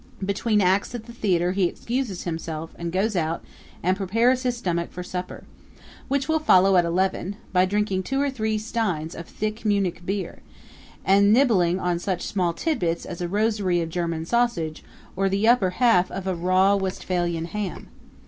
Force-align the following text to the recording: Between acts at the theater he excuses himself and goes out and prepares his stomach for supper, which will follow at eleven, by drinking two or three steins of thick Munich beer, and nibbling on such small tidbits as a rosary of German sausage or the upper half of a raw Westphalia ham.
Between 0.25 0.61
acts 0.61 0.95
at 0.95 1.05
the 1.05 1.13
theater 1.13 1.51
he 1.51 1.65
excuses 1.65 2.23
himself 2.23 2.71
and 2.75 2.91
goes 2.91 3.15
out 3.15 3.43
and 3.83 3.95
prepares 3.95 4.41
his 4.41 4.57
stomach 4.57 4.91
for 4.91 5.03
supper, 5.03 5.43
which 6.07 6.27
will 6.27 6.39
follow 6.39 6.75
at 6.75 6.85
eleven, 6.85 7.35
by 7.53 7.65
drinking 7.65 8.01
two 8.01 8.19
or 8.19 8.31
three 8.31 8.57
steins 8.57 9.13
of 9.13 9.27
thick 9.27 9.63
Munich 9.63 10.03
beer, 10.03 10.39
and 11.05 11.31
nibbling 11.31 11.79
on 11.79 11.99
such 11.99 12.23
small 12.25 12.51
tidbits 12.51 13.05
as 13.05 13.21
a 13.21 13.27
rosary 13.27 13.79
of 13.79 13.89
German 13.89 14.25
sausage 14.25 14.83
or 15.15 15.29
the 15.29 15.47
upper 15.47 15.69
half 15.69 16.09
of 16.09 16.25
a 16.25 16.33
raw 16.33 16.75
Westphalia 16.75 17.45
ham. 17.45 17.89